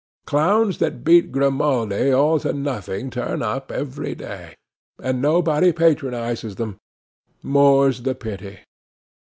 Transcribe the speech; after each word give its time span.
Clowns 0.25 0.79
that 0.79 1.03
beat 1.03 1.31
Grimaldi 1.31 2.11
all 2.11 2.39
to 2.39 2.53
nothing 2.53 3.11
turn 3.11 3.43
up 3.43 3.71
every 3.71 4.15
day, 4.15 4.55
and 4.97 5.21
nobody 5.21 5.71
patronizes 5.71 6.55
them—more's 6.55 8.01
the 8.01 8.15
pity! 8.15 8.61